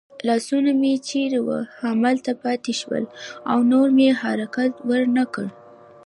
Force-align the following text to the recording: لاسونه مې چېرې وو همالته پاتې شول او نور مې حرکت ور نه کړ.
لاسونه 0.27 0.71
مې 0.81 0.93
چېرې 1.09 1.39
وو 1.45 1.57
همالته 1.81 2.31
پاتې 2.43 2.73
شول 2.79 3.03
او 3.51 3.57
نور 3.71 3.87
مې 3.97 4.07
حرکت 4.21 4.73
ور 4.87 5.03
نه 5.17 5.25
کړ. 5.33 5.45